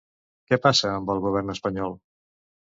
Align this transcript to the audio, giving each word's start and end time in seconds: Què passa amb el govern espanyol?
Què 0.53 0.57
passa 0.63 0.89
amb 0.93 1.11
el 1.15 1.21
govern 1.27 1.55
espanyol? 1.55 1.95